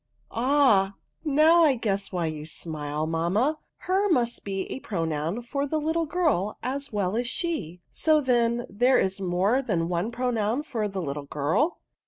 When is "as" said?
6.63-6.91, 7.15-7.27